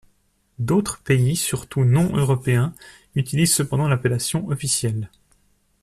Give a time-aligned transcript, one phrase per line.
[0.57, 2.73] D'autres pays, surtout non européens,
[3.13, 5.11] utilisent cependant l'appellation officielle.